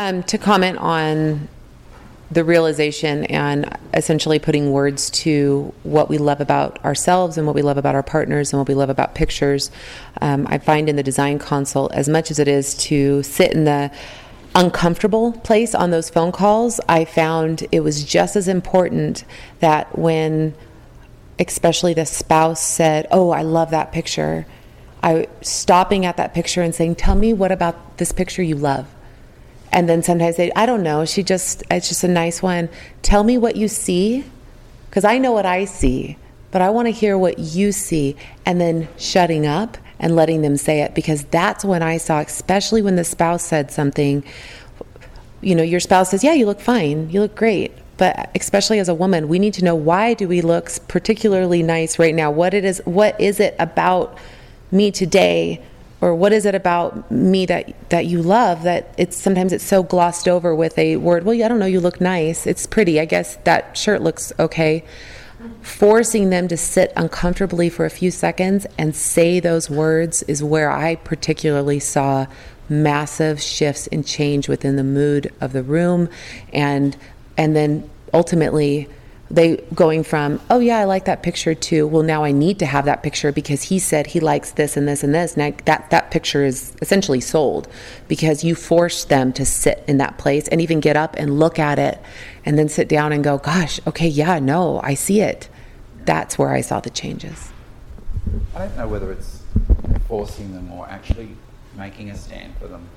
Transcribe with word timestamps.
Um, 0.00 0.22
to 0.22 0.38
comment 0.38 0.78
on 0.78 1.46
the 2.30 2.42
realization 2.42 3.24
and 3.26 3.76
essentially 3.92 4.38
putting 4.38 4.72
words 4.72 5.10
to 5.10 5.74
what 5.82 6.08
we 6.08 6.16
love 6.16 6.40
about 6.40 6.82
ourselves 6.86 7.36
and 7.36 7.46
what 7.46 7.54
we 7.54 7.60
love 7.60 7.76
about 7.76 7.94
our 7.94 8.02
partners 8.02 8.50
and 8.50 8.58
what 8.58 8.66
we 8.66 8.72
love 8.72 8.88
about 8.88 9.14
pictures. 9.14 9.70
Um, 10.22 10.46
I 10.48 10.56
find 10.56 10.88
in 10.88 10.96
the 10.96 11.02
design 11.02 11.38
consult, 11.38 11.92
as 11.92 12.08
much 12.08 12.30
as 12.30 12.38
it 12.38 12.48
is 12.48 12.74
to 12.76 13.22
sit 13.22 13.52
in 13.52 13.64
the 13.64 13.90
uncomfortable 14.54 15.32
place 15.32 15.74
on 15.74 15.90
those 15.90 16.08
phone 16.08 16.32
calls, 16.32 16.80
I 16.88 17.04
found 17.04 17.66
it 17.70 17.80
was 17.80 18.02
just 18.02 18.36
as 18.36 18.48
important 18.48 19.24
that 19.58 19.98
when, 19.98 20.54
especially 21.38 21.92
the 21.92 22.06
spouse 22.06 22.62
said, 22.62 23.06
Oh, 23.10 23.32
I 23.32 23.42
love 23.42 23.70
that 23.72 23.92
picture, 23.92 24.46
I 25.02 25.28
stopping 25.42 26.06
at 26.06 26.16
that 26.16 26.32
picture 26.32 26.62
and 26.62 26.74
saying, 26.74 26.94
Tell 26.94 27.16
me 27.16 27.34
what 27.34 27.52
about 27.52 27.98
this 27.98 28.12
picture 28.12 28.42
you 28.42 28.54
love 28.54 28.86
and 29.72 29.88
then 29.88 30.02
sometimes 30.02 30.36
they 30.36 30.50
i 30.52 30.66
don't 30.66 30.82
know 30.82 31.04
she 31.04 31.22
just 31.22 31.62
it's 31.70 31.88
just 31.88 32.04
a 32.04 32.08
nice 32.08 32.42
one. 32.42 32.68
Tell 33.02 33.24
me 33.24 33.38
what 33.38 33.56
you 33.56 33.68
see 33.68 34.24
because 34.88 35.04
i 35.04 35.18
know 35.18 35.32
what 35.32 35.46
i 35.46 35.64
see 35.64 36.16
but 36.50 36.60
i 36.62 36.70
want 36.70 36.86
to 36.86 36.92
hear 36.92 37.16
what 37.16 37.38
you 37.38 37.72
see. 37.72 38.16
And 38.44 38.60
then 38.60 38.88
shutting 38.98 39.46
up 39.46 39.78
and 39.98 40.16
letting 40.16 40.42
them 40.42 40.56
say 40.56 40.80
it 40.80 40.94
because 40.94 41.24
that's 41.24 41.64
when 41.64 41.82
i 41.82 41.96
saw 41.96 42.20
especially 42.20 42.82
when 42.82 42.96
the 42.96 43.04
spouse 43.04 43.44
said 43.44 43.70
something. 43.70 44.24
You 45.40 45.54
know 45.54 45.62
your 45.62 45.80
spouse 45.80 46.10
says 46.10 46.24
yeah 46.24 46.32
you 46.34 46.46
look 46.46 46.60
fine. 46.60 47.10
You 47.10 47.20
look 47.20 47.34
great. 47.34 47.72
But 47.96 48.30
especially 48.34 48.78
as 48.78 48.88
a 48.88 48.94
woman 48.94 49.28
we 49.28 49.38
need 49.38 49.54
to 49.54 49.64
know 49.64 49.74
why 49.74 50.14
do 50.14 50.26
we 50.26 50.40
look 50.40 50.70
particularly 50.88 51.62
nice 51.62 51.98
right 51.98 52.14
now? 52.14 52.30
What 52.30 52.54
it 52.54 52.64
is 52.64 52.82
what 52.84 53.20
is 53.20 53.40
it 53.40 53.54
about 53.58 54.18
me 54.72 54.90
today 54.90 55.62
or 56.00 56.14
what 56.14 56.32
is 56.32 56.46
it 56.46 56.54
about 56.54 57.10
me 57.10 57.46
that 57.46 57.74
that 57.90 58.06
you 58.06 58.22
love 58.22 58.62
that 58.62 58.94
it's 58.96 59.16
sometimes 59.16 59.52
it's 59.52 59.64
so 59.64 59.82
glossed 59.82 60.28
over 60.28 60.54
with 60.54 60.78
a 60.78 60.96
word 60.96 61.24
well 61.24 61.42
i 61.42 61.48
don't 61.48 61.58
know 61.58 61.66
you 61.66 61.80
look 61.80 62.00
nice 62.00 62.46
it's 62.46 62.66
pretty. 62.66 63.00
I 63.00 63.04
guess 63.04 63.36
that 63.44 63.76
shirt 63.76 64.02
looks 64.02 64.32
okay. 64.38 64.84
Forcing 65.62 66.30
them 66.30 66.48
to 66.48 66.56
sit 66.56 66.92
uncomfortably 66.96 67.70
for 67.70 67.86
a 67.86 67.90
few 67.90 68.10
seconds 68.10 68.66
and 68.76 68.94
say 68.94 69.40
those 69.40 69.70
words 69.70 70.22
is 70.24 70.42
where 70.42 70.70
i 70.70 70.96
particularly 70.96 71.78
saw 71.78 72.26
massive 72.68 73.40
shifts 73.40 73.86
and 73.88 74.06
change 74.06 74.48
within 74.48 74.76
the 74.76 74.84
mood 74.84 75.32
of 75.40 75.52
the 75.52 75.62
room 75.62 76.08
and 76.52 76.96
and 77.36 77.56
then 77.56 77.88
ultimately 78.12 78.88
they 79.30 79.58
going 79.74 80.02
from 80.02 80.40
oh 80.50 80.58
yeah 80.58 80.78
i 80.78 80.84
like 80.84 81.04
that 81.04 81.22
picture 81.22 81.54
too. 81.54 81.86
Well 81.86 82.02
now 82.02 82.24
i 82.24 82.32
need 82.32 82.58
to 82.58 82.66
have 82.66 82.84
that 82.86 83.02
picture 83.02 83.30
because 83.30 83.62
he 83.62 83.78
said 83.78 84.08
he 84.08 84.20
likes 84.20 84.52
this 84.52 84.76
and 84.76 84.88
this 84.88 85.04
and 85.04 85.14
this. 85.14 85.34
And 85.34 85.42
I, 85.42 85.50
that 85.64 85.90
that 85.90 86.10
picture 86.10 86.44
is 86.44 86.74
essentially 86.82 87.20
sold 87.20 87.68
because 88.08 88.42
you 88.42 88.54
forced 88.54 89.08
them 89.08 89.32
to 89.34 89.44
sit 89.46 89.84
in 89.86 89.98
that 89.98 90.18
place 90.18 90.48
and 90.48 90.60
even 90.60 90.80
get 90.80 90.96
up 90.96 91.14
and 91.16 91.38
look 91.38 91.58
at 91.58 91.78
it 91.78 92.00
and 92.44 92.58
then 92.58 92.68
sit 92.68 92.88
down 92.88 93.12
and 93.12 93.22
go 93.22 93.38
gosh 93.38 93.80
okay 93.86 94.08
yeah 94.08 94.38
no 94.38 94.80
i 94.82 94.94
see 94.94 95.20
it. 95.20 95.48
That's 96.04 96.36
where 96.36 96.50
i 96.50 96.60
saw 96.60 96.80
the 96.80 96.90
changes. 96.90 97.52
I 98.54 98.58
don't 98.66 98.76
know 98.76 98.88
whether 98.88 99.12
it's 99.12 99.42
forcing 100.08 100.54
them 100.54 100.72
or 100.72 100.88
actually 100.88 101.36
making 101.76 102.10
a 102.10 102.16
stand 102.16 102.56
for 102.56 102.66
them. 102.66 102.88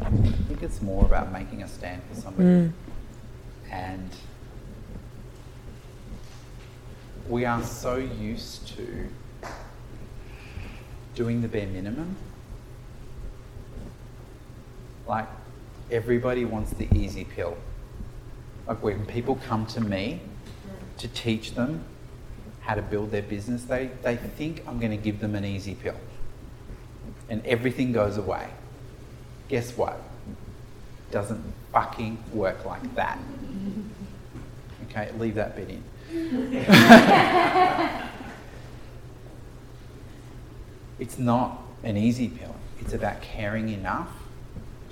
I 0.00 0.10
think 0.10 0.62
it's 0.62 0.80
more 0.80 1.04
about 1.04 1.32
making 1.32 1.62
a 1.62 1.68
stand 1.68 2.02
for 2.10 2.20
somebody 2.20 2.48
mm. 2.48 2.72
and 3.70 4.10
we 7.28 7.44
are 7.44 7.62
so 7.62 7.96
used 7.96 8.68
to 8.76 9.08
doing 11.14 11.40
the 11.42 11.48
bare 11.48 11.66
minimum. 11.66 12.16
Like, 15.06 15.28
everybody 15.90 16.44
wants 16.44 16.72
the 16.72 16.88
easy 16.94 17.24
pill. 17.24 17.56
Like, 18.66 18.82
when 18.82 19.06
people 19.06 19.36
come 19.46 19.66
to 19.66 19.80
me 19.80 20.20
to 20.98 21.08
teach 21.08 21.54
them 21.54 21.84
how 22.60 22.74
to 22.74 22.82
build 22.82 23.10
their 23.10 23.22
business, 23.22 23.64
they, 23.64 23.90
they 24.02 24.16
think 24.16 24.62
I'm 24.66 24.78
going 24.78 24.90
to 24.90 24.96
give 24.96 25.20
them 25.20 25.34
an 25.34 25.44
easy 25.44 25.74
pill. 25.74 25.96
And 27.28 27.44
everything 27.46 27.92
goes 27.92 28.16
away. 28.16 28.48
Guess 29.48 29.76
what? 29.76 30.00
Doesn't 31.10 31.42
fucking 31.72 32.22
work 32.32 32.64
like 32.64 32.94
that. 32.96 33.18
Okay, 34.90 35.10
leave 35.18 35.34
that 35.36 35.56
bit 35.56 35.70
in. 35.70 35.82
it's 41.00 41.18
not 41.18 41.60
an 41.82 41.96
easy 41.96 42.28
pill. 42.28 42.54
It's 42.80 42.92
about 42.92 43.20
caring 43.20 43.68
enough 43.68 44.10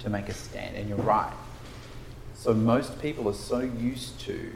to 0.00 0.10
make 0.10 0.28
a 0.28 0.34
stand. 0.34 0.76
And 0.76 0.88
you're 0.88 0.98
right. 0.98 1.32
So 2.34 2.52
most 2.52 3.00
people 3.00 3.28
are 3.28 3.34
so 3.34 3.60
used 3.60 4.18
to 4.20 4.52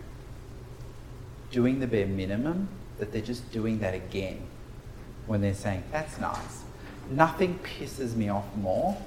doing 1.53 1.79
the 1.79 1.87
bare 1.87 2.09
minimum 2.09 2.69
that 2.99 3.13
they're 3.13 3.23
just 3.23 3.53
doing 3.53 3.79
that 3.79 3.95
again 3.95 4.43
when 5.27 5.43
they're 5.43 5.55
saying, 5.55 5.85
that's 5.93 6.19
nice. 6.19 6.65
Nothing 7.11 7.61
pisses 7.61 8.17
me 8.17 8.29
off 8.29 8.57
more 8.57 9.01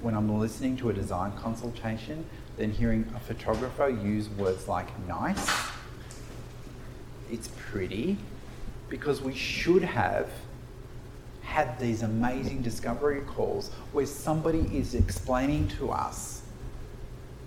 when 0.00 0.14
I'm 0.14 0.38
listening 0.38 0.78
to 0.78 0.88
a 0.88 0.94
design 0.94 1.32
consultation 1.36 2.24
than 2.56 2.70
hearing 2.70 3.04
a 3.14 3.20
photographer 3.20 3.90
use 3.90 4.30
words 4.30 4.66
like 4.66 4.88
nice 5.06 5.71
it's 7.32 7.48
pretty, 7.70 8.18
because 8.88 9.22
we 9.22 9.34
should 9.34 9.82
have 9.82 10.28
had 11.42 11.78
these 11.80 12.02
amazing 12.02 12.62
discovery 12.62 13.22
calls 13.22 13.70
where 13.92 14.06
somebody 14.06 14.70
is 14.72 14.94
explaining 14.94 15.66
to 15.68 15.90
us 15.90 16.42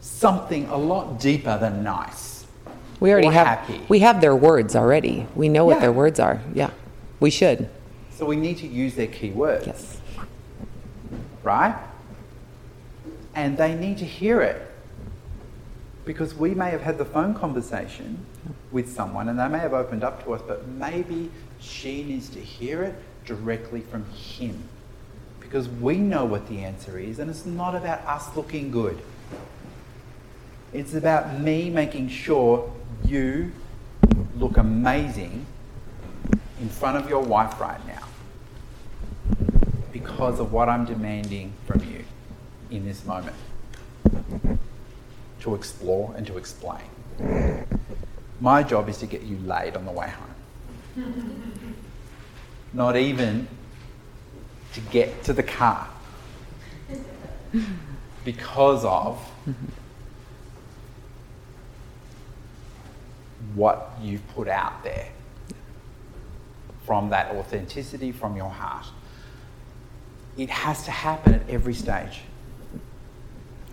something 0.01 0.65
a 0.67 0.77
lot 0.77 1.19
deeper 1.19 1.57
than 1.57 1.83
nice. 1.83 2.45
We 2.99 3.11
already 3.11 3.27
have 3.27 3.47
happy. 3.47 3.81
we 3.87 3.99
have 3.99 4.21
their 4.21 4.35
words 4.35 4.75
already. 4.75 5.27
We 5.35 5.49
know 5.49 5.65
what 5.65 5.75
yeah. 5.75 5.81
their 5.81 5.91
words 5.91 6.19
are. 6.19 6.41
Yeah. 6.53 6.71
We 7.19 7.29
should. 7.29 7.69
So 8.11 8.25
we 8.25 8.35
need 8.35 8.57
to 8.59 8.67
use 8.67 8.95
their 8.95 9.07
key 9.07 9.31
words. 9.31 9.67
Yes. 9.67 10.01
Right? 11.43 11.75
And 13.33 13.57
they 13.57 13.75
need 13.75 13.97
to 13.99 14.05
hear 14.05 14.41
it. 14.41 14.61
Because 16.05 16.35
we 16.35 16.53
may 16.53 16.69
have 16.69 16.81
had 16.81 16.97
the 16.97 17.05
phone 17.05 17.33
conversation 17.33 18.25
with 18.71 18.91
someone 18.91 19.27
and 19.27 19.39
they 19.39 19.47
may 19.47 19.59
have 19.59 19.73
opened 19.73 20.03
up 20.03 20.23
to 20.25 20.33
us, 20.33 20.41
but 20.47 20.67
maybe 20.67 21.31
she 21.59 22.03
needs 22.03 22.29
to 22.29 22.39
hear 22.39 22.83
it 22.83 22.95
directly 23.25 23.81
from 23.81 24.05
him. 24.11 24.63
Because 25.39 25.67
we 25.67 25.97
know 25.97 26.25
what 26.25 26.47
the 26.47 26.59
answer 26.59 26.99
is, 26.99 27.19
and 27.19 27.29
it's 27.29 27.45
not 27.45 27.75
about 27.75 28.05
us 28.05 28.35
looking 28.35 28.71
good. 28.71 29.01
It's 30.73 30.93
about 30.93 31.39
me 31.39 31.69
making 31.69 32.09
sure 32.09 32.71
you 33.03 33.51
look 34.35 34.57
amazing 34.57 35.45
in 36.59 36.69
front 36.69 36.97
of 36.97 37.09
your 37.09 37.21
wife 37.21 37.59
right 37.59 37.85
now 37.87 38.03
because 39.91 40.39
of 40.39 40.51
what 40.51 40.67
I'm 40.67 40.85
demanding 40.85 41.53
from 41.65 41.79
you 41.89 42.03
in 42.69 42.85
this 42.85 43.05
moment 43.05 43.35
to 45.45 45.53
explore 45.53 46.11
and 46.17 46.25
to 46.25 46.37
explain. 46.37 46.81
My 48.41 48.63
job 48.63 48.89
is 48.89 48.97
to 48.97 49.05
get 49.05 49.21
you 49.21 49.37
laid 49.45 49.75
on 49.77 49.85
the 49.85 49.91
way 49.91 50.09
home. 50.09 51.75
Not 52.73 52.97
even 52.97 53.47
to 54.73 54.79
get 54.81 55.23
to 55.25 55.33
the 55.33 55.43
car 55.43 55.87
because 58.25 58.83
of 58.83 59.17
what 63.53 63.91
you've 64.01 64.27
put 64.29 64.47
out 64.47 64.83
there 64.83 65.09
from 66.87 67.11
that 67.11 67.35
authenticity 67.35 68.11
from 68.11 68.35
your 68.35 68.49
heart. 68.49 68.87
It 70.37 70.49
has 70.49 70.83
to 70.85 70.91
happen 70.91 71.35
at 71.35 71.47
every 71.47 71.75
stage. 71.75 72.21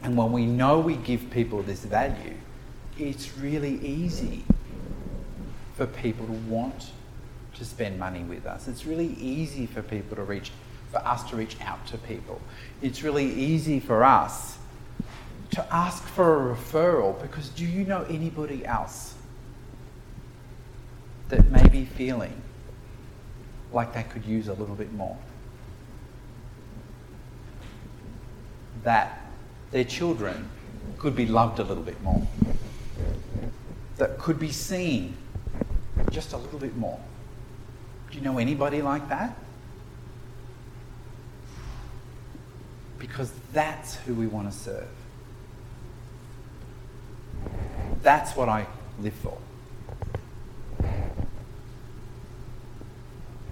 And 0.02 0.16
when 0.16 0.32
we 0.32 0.46
know 0.46 0.80
we 0.80 0.96
give 0.96 1.30
people 1.30 1.62
this 1.62 1.84
value, 1.84 2.34
it's 2.99 3.37
really 3.38 3.78
easy 3.78 4.44
for 5.75 5.87
people 5.87 6.26
to 6.26 6.32
want 6.32 6.90
to 7.54 7.64
spend 7.64 7.99
money 7.99 8.25
with 8.25 8.46
us. 8.46 8.69
It's 8.69 8.84
really 8.84 9.14
easy 9.20 9.66
for 9.66 9.82
people 9.82 10.16
to 10.16 10.22
reach, 10.22 10.50
for 10.90 10.99
us 10.99 11.28
to 11.31 11.37
reach 11.37 11.56
out 11.60 11.87
to 11.87 11.99
people. 11.99 12.40
It's 12.81 13.02
really 13.02 13.32
easy 13.32 13.78
for 13.78 14.02
us 14.02 14.58
to 15.52 15.75
ask 15.75 16.02
for 16.04 16.50
a 16.50 16.56
referral 16.56 17.20
because 17.20 17.50
do 17.50 17.64
you 17.64 17.84
know 17.84 18.04
anybody 18.08 18.64
else 18.64 19.14
that 21.28 21.50
may 21.50 21.69
be 21.69 21.84
feeling 21.84 22.43
like 23.72 23.94
they 23.94 24.02
could 24.02 24.25
use 24.25 24.49
a 24.49 24.54
little 24.54 24.75
bit 24.75 24.93
more? 24.93 25.16
That 28.82 29.21
their 29.72 29.84
children 29.84 30.48
could 30.98 31.16
be 31.16 31.26
loved 31.26 31.58
a 31.58 31.64
little 31.64 31.82
bit 31.82 32.00
more, 32.02 32.26
that 33.96 34.19
could 34.19 34.38
be 34.38 34.52
seen 34.52 35.16
just 36.10 36.32
a 36.32 36.36
little 36.36 36.58
bit 36.58 36.76
more. 36.76 37.00
Do 38.10 38.19
you 38.19 38.22
know 38.22 38.38
anybody 38.38 38.82
like 38.82 39.08
that? 39.08 39.36
Because 42.98 43.32
that's 43.52 43.96
who 43.96 44.14
we 44.14 44.26
want 44.26 44.52
to 44.52 44.56
serve. 44.56 44.88
That's 48.02 48.36
what 48.36 48.48
I 48.48 48.66
live 49.00 49.14
for. 49.14 49.38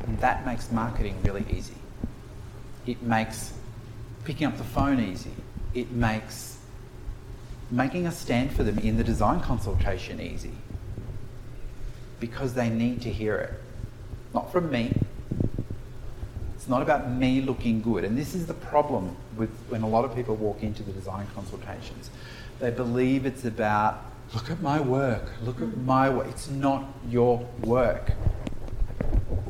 And 0.06 0.18
that 0.20 0.44
makes 0.44 0.70
marketing 0.70 1.16
really 1.22 1.44
easy. 1.50 1.74
It 2.86 3.02
makes 3.02 3.52
picking 4.24 4.46
up 4.46 4.58
the 4.58 4.64
phone 4.64 5.00
easy. 5.00 5.32
It 5.74 5.90
makes 5.92 6.58
making 7.70 8.06
a 8.06 8.12
stand 8.12 8.52
for 8.52 8.64
them 8.64 8.78
in 8.78 8.96
the 8.96 9.04
design 9.04 9.40
consultation 9.40 10.20
easy 10.20 10.52
because 12.18 12.54
they 12.54 12.68
need 12.68 13.00
to 13.02 13.10
hear 13.10 13.36
it. 13.36 13.54
Not 14.34 14.52
from 14.52 14.70
me. 14.70 14.92
It's 16.54 16.68
not 16.68 16.82
about 16.82 17.10
me 17.10 17.40
looking 17.40 17.80
good. 17.80 18.04
And 18.04 18.18
this 18.18 18.34
is 18.34 18.46
the 18.46 18.54
problem 18.54 19.16
with 19.36 19.50
when 19.68 19.82
a 19.82 19.88
lot 19.88 20.04
of 20.04 20.14
people 20.14 20.36
walk 20.36 20.62
into 20.62 20.82
the 20.82 20.92
design 20.92 21.26
consultations. 21.34 22.10
They 22.58 22.70
believe 22.70 23.24
it's 23.24 23.46
about, 23.46 24.04
look 24.34 24.50
at 24.50 24.60
my 24.60 24.80
work, 24.80 25.32
look 25.42 25.56
at 25.56 25.68
hmm. 25.68 25.86
my 25.86 26.10
work. 26.10 26.28
It's 26.28 26.50
not 26.50 26.84
your 27.08 27.48
work. 27.62 28.12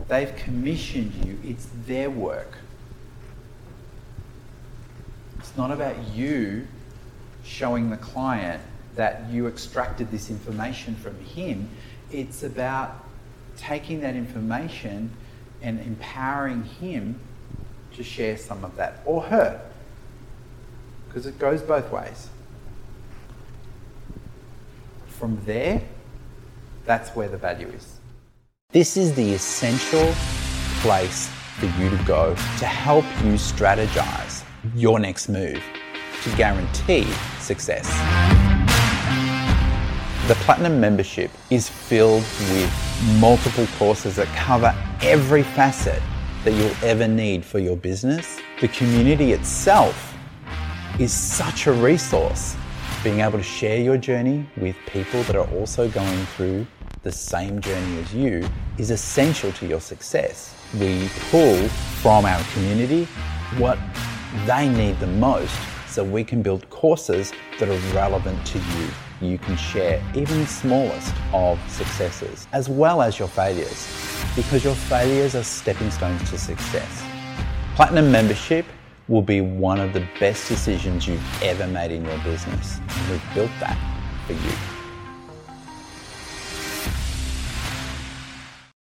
They've 0.08 0.34
commissioned 0.36 1.24
you, 1.24 1.38
it's 1.44 1.68
their 1.86 2.10
work. 2.10 2.58
It's 5.50 5.58
not 5.58 5.72
about 5.72 5.96
you 6.14 6.68
showing 7.42 7.90
the 7.90 7.96
client 7.96 8.62
that 8.94 9.28
you 9.30 9.48
extracted 9.48 10.08
this 10.12 10.30
information 10.30 10.94
from 10.94 11.18
him. 11.24 11.68
It's 12.12 12.44
about 12.44 13.04
taking 13.56 14.00
that 14.02 14.14
information 14.14 15.10
and 15.60 15.80
empowering 15.80 16.62
him 16.62 17.18
to 17.96 18.04
share 18.04 18.36
some 18.36 18.64
of 18.64 18.76
that, 18.76 19.00
or 19.04 19.22
her, 19.22 19.60
because 21.08 21.26
it 21.26 21.36
goes 21.40 21.62
both 21.62 21.90
ways. 21.90 22.28
From 25.08 25.42
there, 25.46 25.82
that's 26.84 27.10
where 27.16 27.28
the 27.28 27.38
value 27.38 27.66
is. 27.66 27.98
This 28.70 28.96
is 28.96 29.14
the 29.14 29.32
essential 29.32 30.14
place 30.80 31.28
for 31.58 31.66
you 31.66 31.90
to 31.90 32.00
go 32.04 32.36
to 32.36 32.66
help 32.66 33.04
you 33.24 33.32
strategize 33.32 34.39
your 34.74 34.98
next 34.98 35.28
move 35.28 35.62
to 36.22 36.36
guarantee 36.36 37.04
success. 37.40 37.88
The 40.28 40.34
Platinum 40.44 40.80
membership 40.80 41.30
is 41.50 41.68
filled 41.68 42.22
with 42.52 42.72
multiple 43.18 43.66
courses 43.78 44.16
that 44.16 44.28
cover 44.36 44.74
every 45.02 45.42
facet 45.42 46.00
that 46.44 46.52
you'll 46.52 46.84
ever 46.84 47.08
need 47.08 47.44
for 47.44 47.58
your 47.58 47.76
business. 47.76 48.38
The 48.60 48.68
community 48.68 49.32
itself 49.32 50.14
is 50.98 51.12
such 51.12 51.66
a 51.66 51.72
resource. 51.72 52.56
Being 53.02 53.20
able 53.20 53.38
to 53.38 53.42
share 53.42 53.80
your 53.80 53.96
journey 53.96 54.46
with 54.56 54.76
people 54.86 55.22
that 55.24 55.36
are 55.36 55.48
also 55.54 55.88
going 55.88 56.26
through 56.26 56.66
the 57.02 57.10
same 57.10 57.60
journey 57.60 57.98
as 57.98 58.14
you 58.14 58.46
is 58.76 58.90
essential 58.90 59.50
to 59.52 59.66
your 59.66 59.80
success. 59.80 60.54
We 60.78 61.08
pull 61.30 61.56
from 62.02 62.26
our 62.26 62.42
community 62.52 63.06
what 63.56 63.78
they 64.46 64.68
need 64.68 64.98
the 65.00 65.06
most 65.06 65.54
so 65.88 66.04
we 66.04 66.22
can 66.22 66.42
build 66.42 66.68
courses 66.70 67.32
that 67.58 67.68
are 67.68 67.94
relevant 67.94 68.46
to 68.46 68.58
you. 68.58 68.88
You 69.20 69.38
can 69.38 69.56
share 69.56 70.02
even 70.14 70.40
the 70.40 70.46
smallest 70.46 71.14
of 71.32 71.58
successes 71.70 72.46
as 72.52 72.68
well 72.68 73.02
as 73.02 73.18
your 73.18 73.28
failures 73.28 73.88
because 74.36 74.64
your 74.64 74.74
failures 74.74 75.34
are 75.34 75.42
stepping 75.42 75.90
stones 75.90 76.30
to 76.30 76.38
success. 76.38 77.02
Platinum 77.74 78.10
membership 78.10 78.64
will 79.08 79.22
be 79.22 79.40
one 79.40 79.80
of 79.80 79.92
the 79.92 80.06
best 80.20 80.48
decisions 80.48 81.06
you've 81.06 81.42
ever 81.42 81.66
made 81.66 81.90
in 81.90 82.04
your 82.04 82.18
business 82.18 82.80
we've 83.10 83.34
built 83.34 83.50
that 83.60 83.76
for 84.26 84.32
you. 84.34 84.69